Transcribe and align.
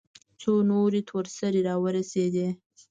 څو 0.41 0.51
نورې 0.69 1.01
تور 1.09 1.25
سرې 1.37 1.61
راورسېدې. 1.67 2.47